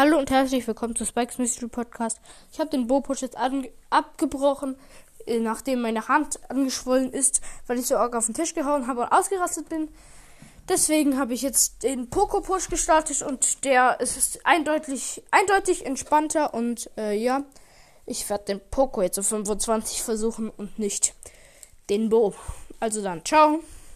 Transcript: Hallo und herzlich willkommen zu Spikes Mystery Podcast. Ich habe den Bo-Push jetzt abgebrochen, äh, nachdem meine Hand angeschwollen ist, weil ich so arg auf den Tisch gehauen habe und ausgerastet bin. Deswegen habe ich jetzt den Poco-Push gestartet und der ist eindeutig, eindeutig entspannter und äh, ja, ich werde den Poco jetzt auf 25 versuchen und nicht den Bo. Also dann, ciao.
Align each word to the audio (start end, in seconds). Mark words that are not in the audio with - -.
Hallo 0.00 0.16
und 0.16 0.30
herzlich 0.30 0.64
willkommen 0.68 0.94
zu 0.94 1.04
Spikes 1.04 1.38
Mystery 1.38 1.66
Podcast. 1.66 2.20
Ich 2.52 2.60
habe 2.60 2.70
den 2.70 2.86
Bo-Push 2.86 3.20
jetzt 3.20 3.36
abgebrochen, 3.90 4.76
äh, 5.26 5.40
nachdem 5.40 5.80
meine 5.80 6.06
Hand 6.06 6.38
angeschwollen 6.48 7.12
ist, 7.12 7.40
weil 7.66 7.80
ich 7.80 7.86
so 7.88 7.96
arg 7.96 8.14
auf 8.14 8.26
den 8.26 8.34
Tisch 8.36 8.54
gehauen 8.54 8.86
habe 8.86 9.00
und 9.00 9.08
ausgerastet 9.08 9.68
bin. 9.68 9.88
Deswegen 10.68 11.18
habe 11.18 11.34
ich 11.34 11.42
jetzt 11.42 11.82
den 11.82 12.10
Poco-Push 12.10 12.68
gestartet 12.68 13.22
und 13.22 13.64
der 13.64 13.98
ist 13.98 14.38
eindeutig, 14.46 15.24
eindeutig 15.32 15.84
entspannter 15.84 16.54
und 16.54 16.88
äh, 16.96 17.18
ja, 17.18 17.42
ich 18.06 18.30
werde 18.30 18.44
den 18.44 18.60
Poco 18.70 19.02
jetzt 19.02 19.18
auf 19.18 19.26
25 19.26 20.04
versuchen 20.04 20.48
und 20.48 20.78
nicht 20.78 21.16
den 21.90 22.08
Bo. 22.08 22.34
Also 22.78 23.02
dann, 23.02 23.24
ciao. 23.24 23.64